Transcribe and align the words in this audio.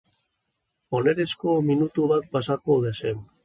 Honezkero, 1.01 1.59
minutu 1.69 2.11
bat 2.15 2.29
pasako 2.35 2.83
zen. 2.95 3.25